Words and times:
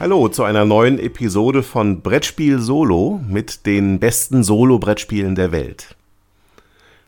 Hallo 0.00 0.28
zu 0.28 0.42
einer 0.44 0.64
neuen 0.64 0.98
Episode 0.98 1.62
von 1.62 2.00
Brettspiel 2.00 2.58
Solo 2.58 3.20
mit 3.28 3.66
den 3.66 4.00
besten 4.00 4.42
Solo-Brettspielen 4.42 5.34
der 5.34 5.52
Welt. 5.52 5.94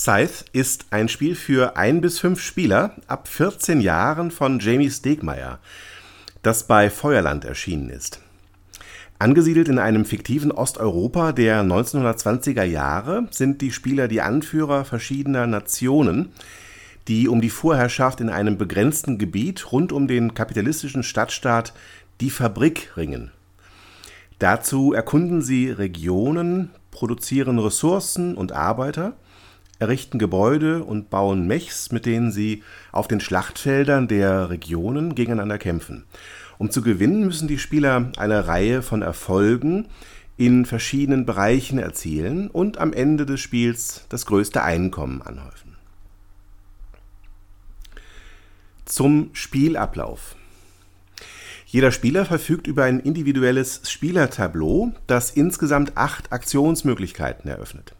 Scythe 0.02 0.46
ist 0.52 0.86
ein 0.90 1.08
Spiel 1.08 1.36
für 1.36 1.76
ein 1.76 2.00
bis 2.00 2.18
fünf 2.18 2.40
Spieler 2.42 2.96
ab 3.06 3.28
14 3.28 3.80
Jahren 3.80 4.32
von 4.32 4.58
Jamie 4.58 4.90
Stegmaier, 4.90 5.60
das 6.42 6.66
bei 6.66 6.90
Feuerland 6.90 7.44
erschienen 7.44 7.88
ist. 7.88 8.18
Angesiedelt 9.20 9.68
in 9.68 9.78
einem 9.78 10.04
fiktiven 10.04 10.50
Osteuropa 10.50 11.30
der 11.30 11.62
1920er 11.62 12.64
Jahre 12.64 13.28
sind 13.30 13.60
die 13.60 13.70
Spieler 13.70 14.08
die 14.08 14.20
Anführer 14.20 14.84
verschiedener 14.84 15.46
Nationen, 15.46 16.32
die 17.06 17.28
um 17.28 17.40
die 17.40 17.48
Vorherrschaft 17.48 18.20
in 18.20 18.28
einem 18.28 18.58
begrenzten 18.58 19.18
Gebiet 19.18 19.70
rund 19.70 19.92
um 19.92 20.08
den 20.08 20.34
kapitalistischen 20.34 21.04
Stadtstaat 21.04 21.74
Die 22.20 22.30
Fabrik 22.30 22.96
ringen. 22.96 23.30
Dazu 24.40 24.94
erkunden 24.94 25.42
sie 25.42 25.70
Regionen, 25.70 26.70
produzieren 26.90 27.60
Ressourcen 27.60 28.34
und 28.34 28.50
Arbeiter 28.50 29.14
errichten 29.82 30.20
Gebäude 30.20 30.84
und 30.84 31.10
bauen 31.10 31.48
Mechs, 31.48 31.90
mit 31.90 32.06
denen 32.06 32.30
sie 32.30 32.62
auf 32.92 33.08
den 33.08 33.18
Schlachtfeldern 33.18 34.06
der 34.06 34.48
Regionen 34.48 35.16
gegeneinander 35.16 35.58
kämpfen. 35.58 36.04
Um 36.58 36.70
zu 36.70 36.82
gewinnen, 36.82 37.26
müssen 37.26 37.48
die 37.48 37.58
Spieler 37.58 38.12
eine 38.16 38.46
Reihe 38.46 38.82
von 38.82 39.02
Erfolgen 39.02 39.88
in 40.36 40.64
verschiedenen 40.66 41.26
Bereichen 41.26 41.80
erzielen 41.80 42.48
und 42.48 42.78
am 42.78 42.92
Ende 42.92 43.26
des 43.26 43.40
Spiels 43.40 44.06
das 44.08 44.24
größte 44.26 44.62
Einkommen 44.62 45.20
anhäufen. 45.20 45.76
Zum 48.84 49.30
Spielablauf. 49.32 50.36
Jeder 51.66 51.90
Spieler 51.90 52.24
verfügt 52.24 52.68
über 52.68 52.84
ein 52.84 53.00
individuelles 53.00 53.90
Spielertableau, 53.90 54.92
das 55.08 55.30
insgesamt 55.30 55.96
acht 55.96 56.32
Aktionsmöglichkeiten 56.32 57.50
eröffnet. 57.50 57.94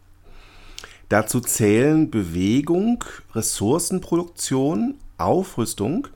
Dazu 1.12 1.40
zählen 1.40 2.10
Bewegung, 2.10 3.04
Ressourcenproduktion, 3.34 4.94
Aufrüstung, 5.18 6.08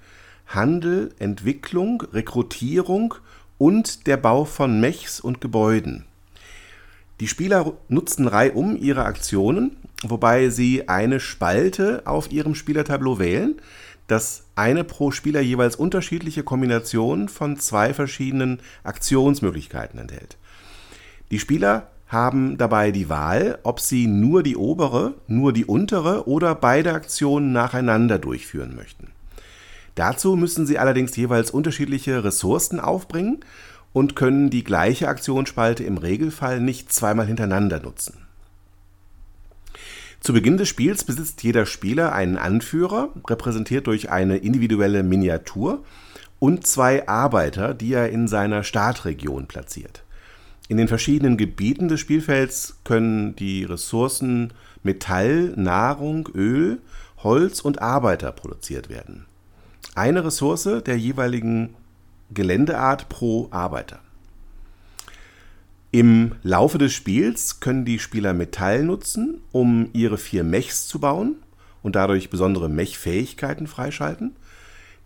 Handel, 0.47 1.13
Entwicklung, 1.19 2.03
Rekrutierung 2.15 3.15
und 3.59 4.07
der 4.07 4.17
Bau 4.17 4.47
von 4.47 4.81
Mechs 4.81 5.21
und 5.21 5.43
Gebäuden. 5.43 6.07
Die 7.21 7.29
Spieler 7.29 7.75
nutzen 7.89 8.27
reihum 8.27 8.75
ihre 8.75 9.05
Aktionen, 9.05 9.77
wobei 10.03 10.49
sie 10.49 10.89
eine 10.89 11.21
Spalte 11.21 12.01
auf 12.07 12.33
ihrem 12.33 12.55
Spielertableau 12.55 13.19
wählen, 13.19 13.57
das 14.07 14.45
eine 14.55 14.83
pro 14.83 15.11
Spieler 15.11 15.43
jeweils 15.43 15.77
unterschiedliche 15.77 16.43
Kombinationen 16.43 17.29
von 17.29 17.59
zwei 17.59 17.93
verschiedenen 17.93 18.61
Aktionsmöglichkeiten 18.83 20.01
enthält. 20.01 20.39
Die 21.31 21.39
Spieler 21.39 21.91
haben 22.09 22.57
dabei 22.57 22.93
die 22.93 23.09
Wahl, 23.09 23.59
ob 23.63 23.81
sie 23.81 24.07
nur 24.07 24.43
die 24.43 24.57
obere, 24.57 25.15
nur 25.27 25.53
die 25.53 25.65
untere 25.65 26.29
oder 26.29 26.55
beide 26.55 26.93
Aktionen 26.93 27.53
nacheinander 27.53 28.19
durchführen 28.19 28.77
möchten. 28.77 29.09
Dazu 29.97 30.37
müssen 30.37 30.67
sie 30.67 30.79
allerdings 30.79 31.17
jeweils 31.17 31.51
unterschiedliche 31.51 32.23
Ressourcen 32.23 32.81
aufbringen 32.81 33.41
und 33.93 34.15
können 34.15 34.51
die 34.51 34.63
gleiche 34.63 35.09
Aktionsspalte 35.09 35.83
im 35.83 35.97
Regelfall 35.97 36.61
nicht 36.61 36.93
zweimal 36.93 37.27
hintereinander 37.27 37.81
nutzen. 37.81 38.19
Zu 40.21 40.33
Beginn 40.33 40.57
des 40.59 40.69
Spiels 40.69 41.05
besitzt 41.05 41.43
jeder 41.43 41.67
Spieler 41.67 42.13
einen 42.13 42.37
Anführer, 42.37 43.11
repräsentiert 43.29 43.87
durch 43.87 44.11
eine 44.11 44.37
individuelle 44.37 45.03
Miniatur, 45.03 45.83
und 46.39 46.67
zwei 46.67 47.09
Arbeiter, 47.09 47.73
die 47.73 47.95
er 47.95 48.11
in 48.11 48.29
seiner 48.29 48.63
Startregion 48.63 49.47
platziert. 49.47 50.03
In 50.69 50.79
den 50.79 50.89
verschiedenen 50.89 51.37
Gebieten 51.37 51.89
des 51.89 52.01
Spielfelds 52.01 52.79
können 52.83 53.37
die 53.37 53.65
Ressourcen 53.65 54.53
Metall, 54.83 55.53
Nahrung, 55.57 56.29
Öl, 56.35 56.79
Holz 57.19 57.61
und 57.61 57.81
Arbeiter 57.81 58.33
produziert 58.33 58.89
werden. 58.89 59.27
Eine 59.95 60.25
Ressource 60.25 60.69
der 60.85 60.99
jeweiligen 60.99 61.75
Geländeart 62.33 63.09
pro 63.09 63.49
Arbeiter. 63.51 64.01
Im 65.93 66.33
Laufe 66.43 66.79
des 66.79 66.93
Spiels 66.93 67.61
können 67.61 67.85
die 67.85 68.01
Spieler 68.01 68.35
Metall 68.35 68.83
nutzen, 68.83 69.41
um 69.53 69.89
ihre 69.93 70.19
vier 70.19 70.45
Mechs 70.45 70.89
zu 70.89 70.99
bauen 70.99 71.37
und 71.83 71.97
dadurch 71.97 72.29
besondere 72.29 72.69
Mech-Fähigkeiten 72.69 73.67
freischalten, 73.69 74.35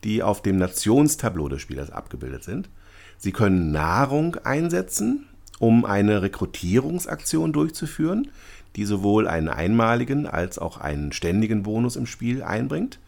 die 0.02 0.22
auf 0.22 0.40
dem 0.42 0.56
Nationstableau 0.56 1.48
des 1.48 1.60
Spielers 1.60 1.90
abgebildet 1.90 2.42
sind. 2.42 2.70
Sie 3.18 3.32
können 3.32 3.70
Nahrung 3.70 4.36
einsetzen, 4.44 5.26
um 5.60 5.84
eine 5.84 6.22
Rekrutierungsaktion 6.22 7.52
durchzuführen, 7.52 8.32
die 8.74 8.84
sowohl 8.84 9.28
einen 9.28 9.48
einmaligen 9.48 10.26
als 10.26 10.58
auch 10.58 10.78
einen 10.78 11.12
ständigen 11.12 11.62
Bonus 11.62 11.94
im 11.94 12.06
Spiel 12.06 12.42
einbringt. 12.42 12.98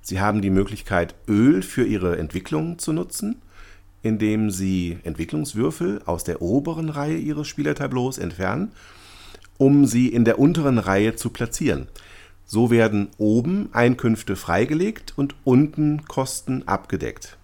Sie 0.00 0.20
haben 0.20 0.40
die 0.40 0.50
Möglichkeit, 0.50 1.14
Öl 1.26 1.62
für 1.62 1.84
ihre 1.84 2.16
Entwicklung 2.16 2.78
zu 2.78 2.94
nutzen, 2.94 3.42
indem 4.02 4.50
sie 4.50 4.98
Entwicklungswürfel 5.02 6.00
aus 6.06 6.24
der 6.24 6.40
oberen 6.40 6.88
Reihe 6.88 7.16
ihres 7.16 7.48
Spielertableaus 7.48 8.16
entfernen, 8.16 8.70
um 9.58 9.84
sie 9.84 10.08
in 10.08 10.24
der 10.24 10.38
unteren 10.38 10.78
Reihe 10.78 11.16
zu 11.16 11.30
platzieren. 11.30 11.88
So 12.46 12.70
werden 12.70 13.08
oben 13.18 13.70
Einkünfte 13.72 14.36
freigelegt 14.36 15.14
und 15.16 15.34
unten 15.44 16.04
Kosten 16.06 16.62
abgedeckt. 16.66 17.36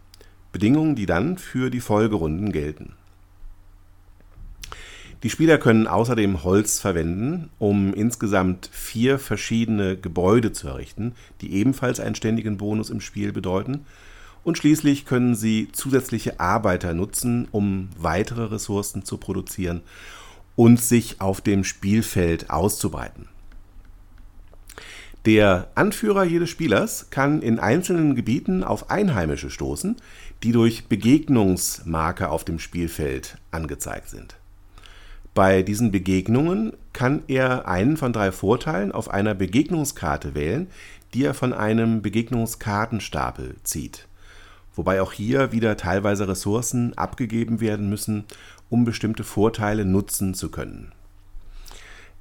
Bedingungen, 0.52 0.94
die 0.94 1.06
dann 1.06 1.38
für 1.38 1.70
die 1.70 1.80
Folgerunden 1.80 2.52
gelten. 2.52 2.94
Die 5.24 5.30
Spieler 5.30 5.56
können 5.56 5.86
außerdem 5.86 6.44
Holz 6.44 6.80
verwenden, 6.80 7.48
um 7.58 7.94
insgesamt 7.94 8.68
vier 8.70 9.18
verschiedene 9.18 9.96
Gebäude 9.96 10.52
zu 10.52 10.68
errichten, 10.68 11.14
die 11.40 11.54
ebenfalls 11.54 11.98
einen 11.98 12.14
ständigen 12.14 12.58
Bonus 12.58 12.90
im 12.90 13.00
Spiel 13.00 13.32
bedeuten. 13.32 13.86
Und 14.44 14.58
schließlich 14.58 15.06
können 15.06 15.34
sie 15.34 15.68
zusätzliche 15.72 16.40
Arbeiter 16.40 16.92
nutzen, 16.92 17.48
um 17.52 17.88
weitere 17.98 18.42
Ressourcen 18.42 19.06
zu 19.06 19.16
produzieren 19.16 19.80
und 20.56 20.78
sich 20.78 21.22
auf 21.22 21.40
dem 21.40 21.64
Spielfeld 21.64 22.50
auszubreiten. 22.50 23.26
Der 25.24 25.68
Anführer 25.74 26.24
jedes 26.24 26.50
Spielers 26.50 27.08
kann 27.08 27.40
in 27.40 27.58
einzelnen 27.58 28.14
Gebieten 28.14 28.62
auf 28.62 28.90
Einheimische 28.90 29.48
stoßen, 29.48 29.96
die 30.42 30.52
durch 30.52 30.84
Begegnungsmarker 30.84 32.30
auf 32.30 32.44
dem 32.44 32.58
Spielfeld 32.58 33.38
angezeigt 33.50 34.10
sind. 34.10 34.36
Bei 35.34 35.62
diesen 35.62 35.90
Begegnungen 35.90 36.74
kann 36.92 37.24
er 37.26 37.66
einen 37.66 37.96
von 37.96 38.12
drei 38.12 38.30
Vorteilen 38.30 38.92
auf 38.92 39.10
einer 39.10 39.34
Begegnungskarte 39.34 40.36
wählen, 40.36 40.68
die 41.12 41.24
er 41.24 41.34
von 41.34 41.52
einem 41.52 42.02
Begegnungskartenstapel 42.02 43.56
zieht. 43.64 44.06
Wobei 44.76 45.02
auch 45.02 45.12
hier 45.12 45.50
wieder 45.50 45.76
teilweise 45.76 46.28
Ressourcen 46.28 46.96
abgegeben 46.96 47.60
werden 47.60 47.88
müssen, 47.88 48.24
um 48.70 48.84
bestimmte 48.84 49.24
Vorteile 49.24 49.84
nutzen 49.84 50.34
zu 50.34 50.50
können. 50.50 50.92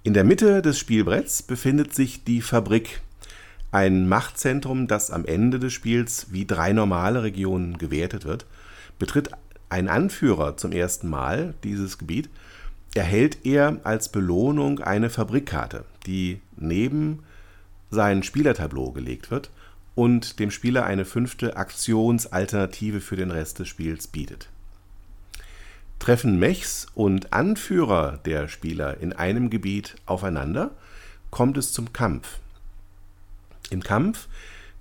In 0.01 0.13
der 0.13 0.23
Mitte 0.23 0.61
des 0.61 0.79
Spielbretts 0.79 1.43
befindet 1.43 1.93
sich 1.93 2.23
die 2.23 2.41
Fabrik, 2.41 3.01
ein 3.71 4.07
Machtzentrum, 4.07 4.87
das 4.87 5.09
am 5.09 5.25
Ende 5.25 5.59
des 5.59 5.73
Spiels 5.73 6.27
wie 6.31 6.45
drei 6.45 6.73
normale 6.73 7.23
Regionen 7.23 7.77
gewertet 7.77 8.25
wird. 8.25 8.45
Betritt 8.99 9.29
ein 9.69 9.87
Anführer 9.87 10.57
zum 10.57 10.71
ersten 10.71 11.09
Mal 11.09 11.55
dieses 11.63 11.97
Gebiet, 11.97 12.29
erhält 12.95 13.45
er 13.45 13.77
als 13.83 14.09
Belohnung 14.09 14.79
eine 14.79 15.09
Fabrikkarte, 15.09 15.85
die 16.05 16.41
neben 16.55 17.23
sein 17.89 18.23
Spielertableau 18.23 18.91
gelegt 18.91 19.31
wird 19.31 19.49
und 19.95 20.39
dem 20.39 20.51
Spieler 20.51 20.85
eine 20.85 21.05
fünfte 21.05 21.57
Aktionsalternative 21.57 23.01
für 23.01 23.15
den 23.15 23.31
Rest 23.31 23.59
des 23.59 23.67
Spiels 23.67 24.07
bietet. 24.07 24.49
Treffen 25.99 26.37
Mechs 26.37 26.87
und 26.95 27.31
Anführer 27.31 28.19
der 28.25 28.47
Spieler 28.47 28.97
in 28.99 29.13
einem 29.13 29.49
Gebiet 29.49 29.95
aufeinander, 30.05 30.71
kommt 31.29 31.57
es 31.57 31.71
zum 31.71 31.93
Kampf. 31.93 32.39
Im 33.69 33.81
Kampf 33.81 34.27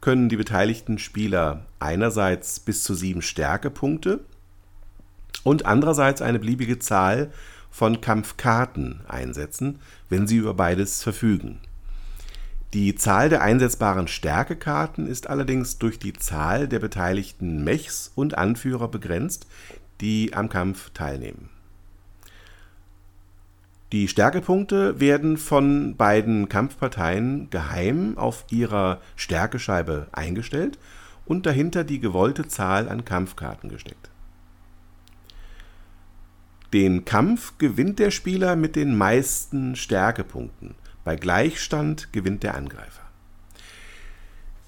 können 0.01 0.29
die 0.29 0.37
beteiligten 0.37 0.99
Spieler 0.99 1.65
einerseits 1.79 2.59
bis 2.61 2.83
zu 2.83 2.95
sieben 2.95 3.23
Stärkepunkte 3.23 4.21
und 5.45 5.65
andererseits 5.65 6.21
eine 6.21 6.41
beliebige 6.41 6.79
Zahl 6.79 7.31
von 7.73 8.01
Kampfkarten 8.01 9.01
einsetzen, 9.09 9.81
wenn 10.09 10.29
sie 10.29 10.37
über 10.37 10.55
beides 10.55 11.03
verfügen. 11.03 11.59
Die 12.75 12.95
Zahl 12.95 13.29
der 13.29 13.43
einsetzbaren 13.43 14.07
Stärkekarten 14.07 15.07
ist 15.07 15.29
allerdings 15.29 15.79
durch 15.79 15.99
die 15.99 16.13
Zahl 16.13 16.69
der 16.69 16.79
beteiligten 16.79 17.65
Mechs 17.65 18.13
und 18.15 18.39
Anführer 18.39 18.89
begrenzt, 18.89 19.47
die 20.01 20.33
am 20.35 20.49
Kampf 20.49 20.91
teilnehmen. 20.91 21.49
Die 23.93 24.09
Stärkepunkte 24.09 25.01
werden 25.01 25.37
von 25.37 25.97
beiden 25.97 26.49
Kampfparteien 26.49 27.51
geheim 27.51 28.17
auf 28.17 28.47
ihrer 28.51 29.03
Stärkescheibe 29.17 30.07
eingestellt 30.13 30.79
und 31.27 31.45
dahinter 31.45 31.85
die 31.85 32.01
gewollte 32.01 32.49
Zahl 32.49 32.89
an 32.89 33.05
Kampfkarten 33.05 33.69
gesteckt. 33.69 34.12
Den 36.73 37.05
Kampf 37.05 37.59
gewinnt 37.59 37.99
der 37.99 38.11
Spieler 38.11 38.57
mit 38.57 38.77
den 38.77 38.97
meisten 38.97 39.77
Stärkepunkten. 39.77 40.75
Bei 41.05 41.17
Gleichstand 41.17 42.13
gewinnt 42.13 42.43
der 42.43 42.55
Angreifer. 42.55 43.03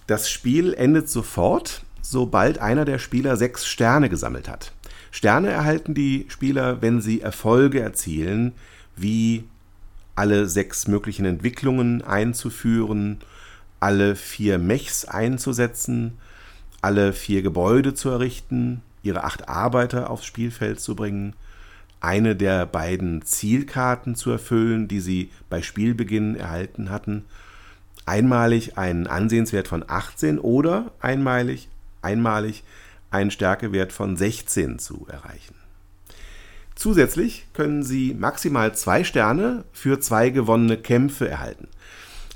Das 0.06 0.28
Spiel 0.28 0.74
endet 0.74 1.08
sofort, 1.08 1.84
sobald 2.02 2.58
einer 2.58 2.84
der 2.84 2.98
Spieler 2.98 3.36
sechs 3.36 3.66
Sterne 3.66 4.10
gesammelt 4.10 4.48
hat. 4.48 4.72
Sterne 5.10 5.48
erhalten 5.48 5.94
die 5.94 6.26
Spieler, 6.28 6.82
wenn 6.82 7.00
sie 7.00 7.22
Erfolge 7.22 7.80
erzielen, 7.80 8.52
wie 8.96 9.44
alle 10.14 10.46
sechs 10.46 10.86
möglichen 10.86 11.24
Entwicklungen 11.24 12.02
einzuführen, 12.02 13.18
alle 13.80 14.14
vier 14.14 14.58
Mechs 14.58 15.06
einzusetzen, 15.06 16.18
alle 16.82 17.12
vier 17.14 17.42
Gebäude 17.42 17.94
zu 17.94 18.10
errichten, 18.10 18.82
ihre 19.02 19.24
acht 19.24 19.48
Arbeiter 19.48 20.10
aufs 20.10 20.26
Spielfeld 20.26 20.80
zu 20.80 20.94
bringen, 20.94 21.34
eine 22.04 22.36
der 22.36 22.66
beiden 22.66 23.22
Zielkarten 23.22 24.14
zu 24.14 24.30
erfüllen, 24.30 24.88
die 24.88 25.00
sie 25.00 25.30
bei 25.48 25.62
Spielbeginn 25.62 26.36
erhalten 26.36 26.90
hatten, 26.90 27.24
einmalig 28.04 28.76
einen 28.76 29.06
Ansehenswert 29.06 29.68
von 29.68 29.84
18 29.86 30.38
oder 30.38 30.92
einmalig, 31.00 31.68
einmalig 32.02 32.62
einen 33.10 33.30
Stärkewert 33.30 33.92
von 33.92 34.16
16 34.16 34.78
zu 34.78 35.06
erreichen. 35.10 35.54
Zusätzlich 36.74 37.46
können 37.54 37.82
Sie 37.82 38.14
maximal 38.14 38.74
zwei 38.74 39.04
Sterne 39.04 39.64
für 39.72 40.00
zwei 40.00 40.30
gewonnene 40.30 40.76
Kämpfe 40.76 41.28
erhalten. 41.28 41.68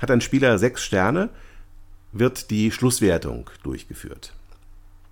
Hat 0.01 0.09
ein 0.09 0.21
Spieler 0.21 0.57
sechs 0.57 0.83
Sterne, 0.83 1.29
wird 2.11 2.49
die 2.49 2.71
Schlusswertung 2.71 3.49
durchgeführt. 3.61 4.33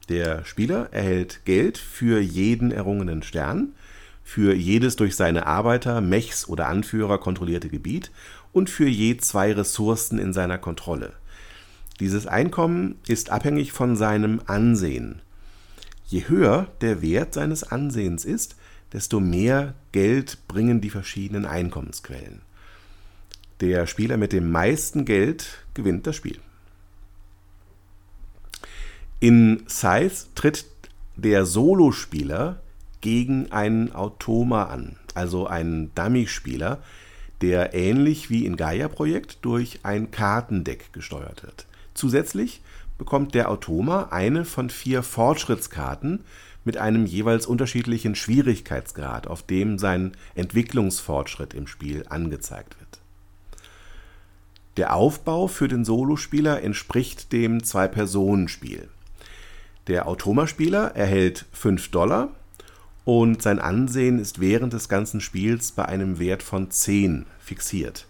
Der 0.10 0.46
Spieler 0.46 0.88
erhält 0.92 1.42
Geld 1.44 1.78
für 1.78 2.20
jeden 2.20 2.72
errungenen 2.72 3.22
Stern, 3.22 3.74
für 4.28 4.54
jedes 4.54 4.98
durch 4.98 5.16
seine 5.16 5.48
Arbeiter, 5.48 6.02
Mechs 6.02 6.50
oder 6.50 6.68
Anführer 6.68 7.18
kontrollierte 7.18 7.70
Gebiet 7.70 8.12
und 8.52 8.70
für 8.70 8.86
je 8.86 9.16
zwei 9.16 9.54
Ressourcen 9.54 10.20
in 10.20 10.34
seiner 10.34 10.58
Kontrolle. 10.58 11.14
Dieses 12.02 12.28
Einkommen 12.28 13.00
ist 13.08 13.30
abhängig 13.30 13.72
von 13.72 13.96
seinem 13.96 14.42
Ansehen. 14.46 15.22
Je 16.08 16.28
höher 16.28 16.68
der 16.82 17.02
Wert 17.02 17.36
seines 17.36 17.64
Ansehens 17.64 18.26
ist, 18.26 18.58
desto 18.92 19.22
mehr 19.22 19.76
Geld 19.94 20.40
bringen 20.50 20.82
die 20.82 20.90
verschiedenen 20.90 21.46
Einkommensquellen. 21.46 22.42
Der 23.62 23.88
Spieler 23.88 24.18
mit 24.18 24.34
dem 24.34 24.52
meisten 24.52 25.06
Geld 25.06 25.64
gewinnt 25.74 26.06
das 26.06 26.18
Spiel. 26.18 26.40
In 29.22 29.64
Scythe 29.70 30.26
tritt 30.36 30.66
der 31.16 31.46
Solospieler 31.46 32.62
gegen 33.02 33.52
einen 33.52 33.94
Automa 33.94 34.66
an, 34.66 34.96
also 35.14 35.48
einen 35.48 35.94
Dummy-Spieler, 35.96 36.80
der 37.42 37.74
ähnlich 37.74 38.30
wie 38.30 38.46
in 38.46 38.58
Gaia-Projekt 38.58 39.40
durch 39.44 39.80
ein 39.84 40.12
Kartendeck 40.12 40.92
gesteuert 40.94 41.44
wird. 41.44 41.68
Zusätzlich 41.94 42.62
bekommt 42.98 43.36
der 43.36 43.50
Automa 43.52 44.08
eine 44.12 44.46
von 44.46 44.70
vier 44.70 45.04
Fortschrittskarten, 45.04 46.24
mit 46.68 46.78
einem 46.78 47.06
jeweils 47.06 47.46
unterschiedlichen 47.46 48.14
Schwierigkeitsgrad, 48.14 49.26
auf 49.26 49.42
dem 49.42 49.80
sein 49.80 50.12
Entwicklungsfortschritt 50.36 51.54
im 51.54 51.66
Spiel 51.66 52.04
angezeigt 52.10 52.78
wird. 52.78 53.00
Der 54.76 54.94
Aufbau 54.94 55.48
für 55.48 55.70
den 55.70 55.86
Solospieler 55.86 56.62
entspricht 56.62 57.32
dem 57.32 57.64
Zwei-Personen-Spiel. 57.64 58.90
Der 59.88 60.08
Automaspieler 60.08 60.94
erhält 60.94 61.46
5 61.54 61.90
Dollar 61.90 62.30
und 63.08 63.42
sein 63.42 63.60
Ansehen 63.60 64.20
ist 64.20 64.42
während 64.42 64.74
des 64.74 64.90
ganzen 64.90 65.22
Spiels 65.22 65.72
bei 65.72 65.86
einem 65.86 66.20
Wert 66.20 66.44
von 66.44 66.70
10 66.70 67.26
fixiert. 67.40 68.06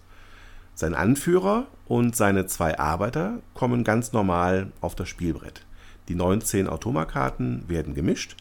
Sein 0.73 0.95
Anführer 0.95 1.67
und 1.85 2.15
seine 2.15 2.47
zwei 2.47 2.79
Arbeiter 2.79 3.37
kommen 3.53 3.83
ganz 3.83 4.11
normal 4.11 4.71
auf 4.81 4.95
das 4.95 5.07
Spielbrett. 5.07 5.61
Die 6.07 6.15
19 6.15 6.65
Automakarten 6.65 7.69
werden 7.69 7.93
gemischt 7.93 8.37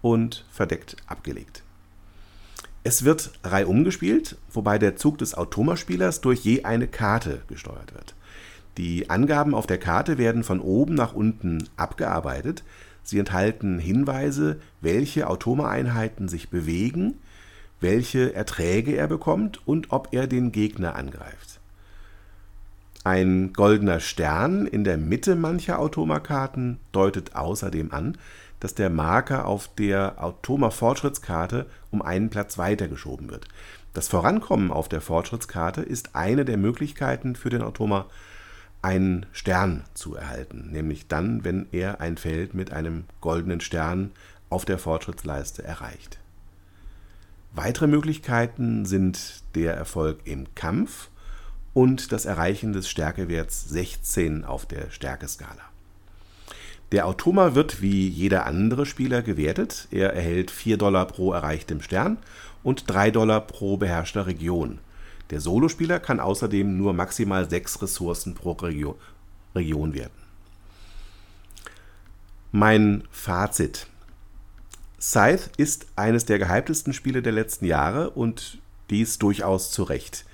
und 0.00 0.46
verdeckt 0.52 0.94
abgelegt. 1.08 1.64
Es 2.84 3.02
wird 3.02 3.32
reihum 3.42 3.82
gespielt, 3.82 4.36
wobei 4.52 4.78
der 4.78 4.94
Zug 4.94 5.18
des 5.18 5.34
Automaspielers 5.34 6.20
durch 6.20 6.44
je 6.44 6.62
eine 6.62 6.86
Karte 6.86 7.42
gesteuert 7.48 7.92
wird. 7.92 8.14
Die 8.76 9.10
Angaben 9.10 9.52
auf 9.52 9.66
der 9.66 9.78
Karte 9.78 10.16
werden 10.16 10.44
von 10.44 10.60
oben 10.60 10.94
nach 10.94 11.12
unten 11.12 11.68
abgearbeitet. 11.76 12.62
Sie 13.02 13.18
enthalten 13.18 13.78
Hinweise, 13.78 14.60
welche 14.80 15.28
Automa-Einheiten 15.28 16.28
sich 16.28 16.50
bewegen, 16.50 17.14
welche 17.80 18.34
Erträge 18.34 18.96
er 18.96 19.06
bekommt 19.06 19.66
und 19.66 19.92
ob 19.92 20.08
er 20.12 20.26
den 20.26 20.52
Gegner 20.52 20.96
angreift. 20.96 21.60
Ein 23.04 23.52
goldener 23.52 24.00
Stern 24.00 24.66
in 24.66 24.84
der 24.84 24.98
Mitte 24.98 25.36
mancher 25.36 25.78
Automakarten 25.78 26.78
deutet 26.92 27.36
außerdem 27.36 27.92
an, 27.92 28.18
dass 28.60 28.74
der 28.74 28.90
Marker 28.90 29.46
auf 29.46 29.70
der 29.76 30.22
Automa-Fortschrittskarte 30.22 31.66
um 31.90 32.02
einen 32.02 32.28
Platz 32.28 32.58
weitergeschoben 32.58 33.30
wird. 33.30 33.46
Das 33.94 34.08
Vorankommen 34.08 34.70
auf 34.70 34.88
der 34.88 35.00
Fortschrittskarte 35.00 35.80
ist 35.80 36.14
eine 36.14 36.44
der 36.44 36.56
Möglichkeiten 36.56 37.36
für 37.36 37.50
den 37.50 37.62
Automa, 37.62 38.06
einen 38.82 39.26
Stern 39.32 39.84
zu 39.94 40.14
erhalten, 40.14 40.70
nämlich 40.70 41.08
dann, 41.08 41.44
wenn 41.44 41.66
er 41.72 42.00
ein 42.00 42.16
Feld 42.16 42.54
mit 42.54 42.72
einem 42.72 43.04
goldenen 43.20 43.60
Stern 43.60 44.12
auf 44.50 44.64
der 44.64 44.78
Fortschrittsleiste 44.78 45.64
erreicht. 45.64 46.18
Weitere 47.52 47.86
Möglichkeiten 47.86 48.84
sind 48.84 49.42
der 49.54 49.74
Erfolg 49.74 50.20
im 50.24 50.54
Kampf 50.54 51.08
und 51.74 52.12
das 52.12 52.24
Erreichen 52.24 52.72
des 52.72 52.88
Stärkewerts 52.88 53.68
16 53.68 54.44
auf 54.44 54.66
der 54.66 54.90
Stärkeskala. 54.90 55.62
Der 56.92 57.06
Automa 57.06 57.54
wird 57.54 57.82
wie 57.82 58.08
jeder 58.08 58.46
andere 58.46 58.86
Spieler 58.86 59.20
gewertet. 59.22 59.88
Er 59.90 60.14
erhält 60.14 60.50
4 60.50 60.78
Dollar 60.78 61.06
pro 61.06 61.32
erreichtem 61.32 61.82
Stern 61.82 62.16
und 62.62 62.84
3 62.88 63.10
Dollar 63.10 63.42
pro 63.42 63.76
beherrschter 63.76 64.26
Region. 64.26 64.78
Der 65.30 65.40
Solospieler 65.40 66.00
kann 66.00 66.20
außerdem 66.20 66.76
nur 66.76 66.94
maximal 66.94 67.48
6 67.48 67.82
Ressourcen 67.82 68.34
pro 68.34 68.52
Region, 68.52 68.94
Region 69.54 69.94
werten. 69.94 70.22
Mein 72.50 73.04
Fazit. 73.10 73.86
Scythe 75.00 75.50
ist 75.58 75.86
eines 75.96 76.24
der 76.24 76.38
gehyptesten 76.38 76.92
Spiele 76.92 77.22
der 77.22 77.32
letzten 77.32 77.66
Jahre 77.66 78.10
und 78.10 78.58
dies 78.90 79.18
durchaus 79.18 79.70
zu 79.70 79.82
Recht. 79.82 80.24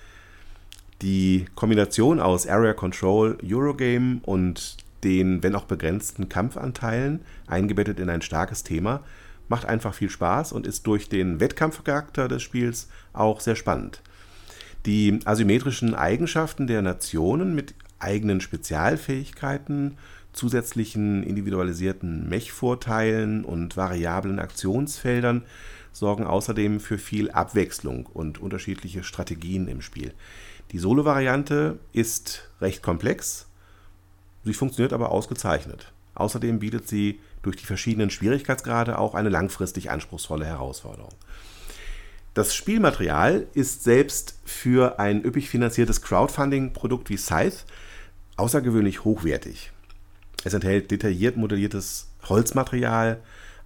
Die 1.02 1.46
Kombination 1.56 2.20
aus 2.20 2.46
Area 2.46 2.72
Control, 2.72 3.36
Eurogame 3.44 4.20
und 4.22 4.76
den, 5.02 5.42
wenn 5.42 5.56
auch 5.56 5.64
begrenzten 5.64 6.28
Kampfanteilen, 6.28 7.20
eingebettet 7.46 7.98
in 7.98 8.08
ein 8.08 8.22
starkes 8.22 8.62
Thema, 8.62 9.02
macht 9.48 9.66
einfach 9.66 9.92
viel 9.92 10.08
Spaß 10.08 10.52
und 10.52 10.66
ist 10.66 10.86
durch 10.86 11.08
den 11.08 11.40
Wettkampfcharakter 11.40 12.28
des 12.28 12.42
Spiels 12.42 12.88
auch 13.12 13.40
sehr 13.40 13.56
spannend. 13.56 14.00
Die 14.86 15.20
asymmetrischen 15.24 15.94
Eigenschaften 15.94 16.66
der 16.66 16.82
Nationen 16.82 17.54
mit 17.54 17.74
eigenen 17.98 18.40
Spezialfähigkeiten, 18.40 19.96
zusätzlichen 20.32 21.22
individualisierten 21.22 22.28
Mech-Vorteilen 22.28 23.44
und 23.44 23.76
variablen 23.76 24.38
Aktionsfeldern 24.38 25.44
sorgen 25.92 26.26
außerdem 26.26 26.80
für 26.80 26.98
viel 26.98 27.30
Abwechslung 27.30 28.06
und 28.06 28.38
unterschiedliche 28.38 29.04
Strategien 29.04 29.68
im 29.68 29.80
Spiel. 29.80 30.12
Die 30.72 30.78
Solo-Variante 30.78 31.78
ist 31.92 32.50
recht 32.60 32.82
komplex, 32.82 33.46
Sie 34.44 34.52
funktioniert 34.52 34.92
aber 34.92 35.10
ausgezeichnet. 35.10 35.92
Außerdem 36.14 36.58
bietet 36.58 36.86
sie 36.86 37.18
durch 37.42 37.56
die 37.56 37.64
verschiedenen 37.66 38.10
Schwierigkeitsgrade 38.10 38.98
auch 38.98 39.14
eine 39.14 39.30
langfristig 39.30 39.90
anspruchsvolle 39.90 40.44
Herausforderung. 40.44 41.12
Das 42.34 42.52
Spielmaterial 42.52 43.46
ist 43.54 43.84
selbst 43.84 44.40
für 44.44 44.98
ein 44.98 45.24
üppig 45.24 45.48
finanziertes 45.48 46.02
Crowdfunding-Produkt 46.02 47.08
wie 47.08 47.16
Scythe 47.16 47.58
außergewöhnlich 48.36 49.04
hochwertig. 49.04 49.70
Es 50.42 50.52
enthält 50.52 50.90
detailliert 50.90 51.36
modelliertes 51.36 52.08
Holzmaterial, 52.28 53.20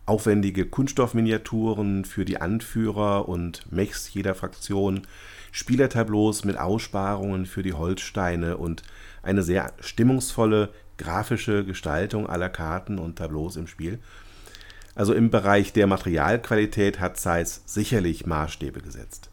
aufwendige 0.04 0.66
Kunststoffminiaturen 0.66 2.04
für 2.04 2.26
die 2.26 2.42
Anführer 2.42 3.26
und 3.26 3.72
Mechs 3.72 4.12
jeder 4.12 4.34
Fraktion, 4.34 5.06
Spielertableaus 5.50 6.44
mit 6.44 6.58
Aussparungen 6.58 7.46
für 7.46 7.62
die 7.62 7.72
Holzsteine 7.72 8.58
und 8.58 8.82
eine 9.22 9.42
sehr 9.42 9.72
stimmungsvolle 9.80 10.68
grafische 10.98 11.64
Gestaltung 11.64 12.28
aller 12.28 12.50
Karten 12.50 12.98
und 12.98 13.16
Tableaus 13.16 13.56
im 13.56 13.66
Spiel. 13.66 13.98
Also 14.98 15.14
im 15.14 15.30
Bereich 15.30 15.72
der 15.72 15.86
Materialqualität 15.86 16.98
hat 16.98 17.20
Zeiss 17.20 17.62
sicherlich 17.66 18.26
Maßstäbe 18.26 18.80
gesetzt. 18.80 19.30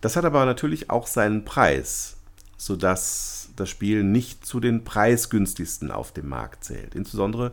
Das 0.00 0.16
hat 0.16 0.24
aber 0.24 0.46
natürlich 0.46 0.88
auch 0.88 1.06
seinen 1.06 1.44
Preis, 1.44 2.16
sodass 2.56 3.50
das 3.56 3.68
Spiel 3.68 4.02
nicht 4.02 4.46
zu 4.46 4.58
den 4.58 4.82
preisgünstigsten 4.82 5.90
auf 5.90 6.12
dem 6.12 6.30
Markt 6.30 6.64
zählt. 6.64 6.94
Insbesondere 6.94 7.52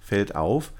fällt 0.00 0.36
auf, 0.36 0.70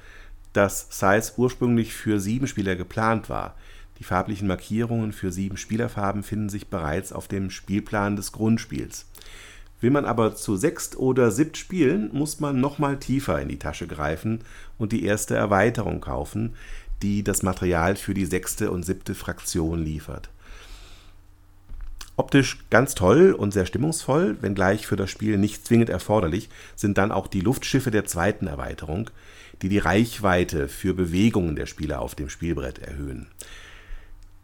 dass 0.52 0.87
Size 0.88 1.33
ursprünglich 1.37 1.95
für 1.95 2.21
sieben 2.21 2.47
Spieler 2.47 2.76
geplant 2.76 3.28
war. 3.28 3.57
Die 3.99 4.05
farblichen 4.05 4.47
Markierungen 4.47 5.12
für 5.12 5.33
sieben 5.33 5.57
Spielerfarben 5.57 6.23
finden 6.23 6.49
sich 6.49 6.69
bereits 6.69 7.12
auf 7.12 7.26
dem 7.26 7.50
Spielplan 7.50 8.14
des 8.14 8.31
Grundspiels. 8.31 9.07
Will 9.80 9.90
man 9.90 10.04
aber 10.04 10.35
zu 10.35 10.56
sechst 10.56 10.97
oder 10.97 11.30
siebt 11.30 11.56
spielen, 11.56 12.11
muss 12.12 12.40
man 12.40 12.61
nochmal 12.61 12.99
tiefer 12.99 13.40
in 13.40 13.49
die 13.49 13.58
Tasche 13.58 13.87
greifen 13.87 14.40
und 14.76 14.92
die 14.92 15.04
erste 15.04 15.37
Erweiterung 15.37 16.00
kaufen, 16.00 16.54
die 17.02 17.23
das 17.23 17.42
Material 17.42 17.97
für 17.97 18.14
die 18.14 18.25
sechste 18.25 18.70
und 18.70 18.82
siebte 18.85 19.14
Fraktion 19.14 19.85
liefert. 19.85 20.30
Optisch 22.16 22.58
ganz 22.70 22.97
toll 22.97 23.32
und 23.32 23.52
sehr 23.52 23.64
stimmungsvoll, 23.64 24.37
wenngleich 24.40 24.88
für 24.88 24.97
das 24.97 25.08
Spiel 25.08 25.38
nicht 25.38 25.64
zwingend 25.64 25.88
erforderlich, 25.88 26.49
sind 26.75 26.99
dann 26.99 27.12
auch 27.12 27.28
die 27.28 27.40
Luftschiffe 27.40 27.92
der 27.92 28.06
zweiten 28.06 28.49
Erweiterung, 28.49 29.11
die 29.62 29.68
die 29.68 29.78
Reichweite 29.78 30.66
für 30.66 30.94
Bewegungen 30.94 31.54
der 31.54 31.66
Spieler 31.66 32.00
auf 32.00 32.16
dem 32.16 32.28
Spielbrett 32.28 32.80
erhöhen. 32.80 33.28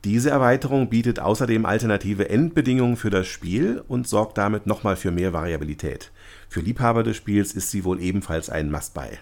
Diese 0.05 0.29
Erweiterung 0.29 0.91
bietet 0.91 1.19
außerdem 1.19 1.65
alternative 1.65 2.29
Endbedingungen 2.29 2.97
für 2.97 3.09
das 3.09 3.27
Spiel 3.27 3.83
und 3.89 4.07
sorgt 4.07 4.37
damit 4.37 4.67
nochmal 4.67 4.97
für 4.97 5.11
mehr 5.11 5.33
Variabilität. 5.33 6.13
Für 6.51 6.61
Liebhaber 6.61 7.03
des 7.03 7.17
Spiels 7.17 7.53
ist 7.53 7.71
sie 7.71 7.85
wohl 7.85 8.03
ebenfalls 8.03 8.51
ein 8.51 8.71
Must-Buy. 8.71 9.19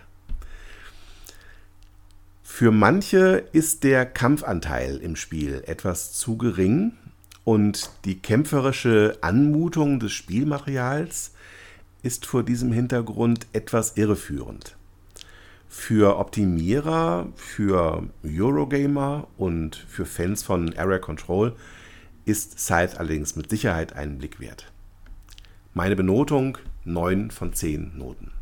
Für 2.43 2.73
manche 2.73 3.45
ist 3.53 3.85
der 3.85 4.05
Kampfanteil 4.05 4.97
im 4.99 5.15
Spiel 5.15 5.63
etwas 5.67 6.13
zu 6.13 6.37
gering, 6.37 6.93
und 7.45 7.91
die 8.05 8.21
kämpferische 8.21 9.19
Anmutung 9.21 9.99
des 9.99 10.13
Spielmaterials 10.13 11.33
ist 12.03 12.27
vor 12.27 12.45
diesem 12.45 12.73
Hintergrund 12.73 13.47
etwas 13.53 13.97
irreführend. 13.97 14.77
Für 15.75 16.19
Optimierer, 16.19 17.29
für 17.35 18.07
Eurogamer 18.23 19.27
und 19.39 19.75
für 19.75 20.05
Fans 20.05 20.43
von 20.43 20.77
Area 20.77 20.99
Control 20.99 21.57
ist 22.27 22.61
Scythe 22.61 23.01
allerdings 23.01 23.37
mit 23.37 23.49
Sicherheit 23.49 23.95
einen 23.95 24.19
Blick 24.19 24.39
wert. 24.39 24.71
Meine 25.73 25.97
Benotung 25.97 26.59
9 26.85 27.31
von 27.31 27.55
10 27.55 27.97
Noten. 27.97 28.33